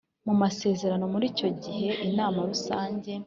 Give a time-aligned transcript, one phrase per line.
[0.25, 3.11] mu masezerano Muri icyo gihe Inama rusange